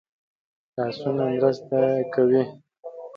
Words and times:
لاسونه 0.75 1.23
مرسته 1.33 1.79
کوي 2.13 2.41